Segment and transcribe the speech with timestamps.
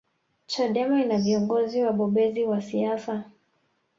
[0.45, 3.25] chadema ina viongozi wabobezi wa siasa